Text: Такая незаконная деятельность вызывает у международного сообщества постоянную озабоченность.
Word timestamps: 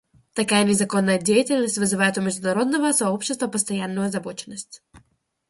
Такая 0.33 0.63
незаконная 0.63 1.19
деятельность 1.21 1.77
вызывает 1.77 2.17
у 2.17 2.21
международного 2.21 2.91
сообщества 2.91 3.45
постоянную 3.47 4.07
озабоченность. 4.07 4.81